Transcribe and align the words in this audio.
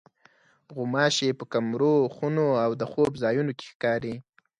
غوماشې 0.75 1.29
په 1.39 1.45
کمرو، 1.53 1.95
خونو 2.15 2.47
او 2.63 2.71
د 2.79 2.81
خوب 2.91 3.11
ځایونو 3.23 3.51
کې 3.57 3.65
ښکاري. 3.71 4.15